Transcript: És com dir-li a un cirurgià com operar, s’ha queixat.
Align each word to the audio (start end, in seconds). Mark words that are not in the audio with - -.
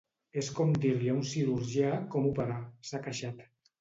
És 0.41 0.47
com 0.59 0.71
dir-li 0.85 1.11
a 1.11 1.17
un 1.17 1.21
cirurgià 1.33 1.91
com 2.15 2.27
operar, 2.31 2.59
s’ha 2.91 3.03
queixat. 3.09 3.45